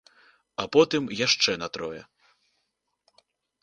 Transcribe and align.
А 0.63 0.65
потым 0.75 1.03
яшчэ 1.27 1.51
на 1.67 1.71
трое. 1.77 2.01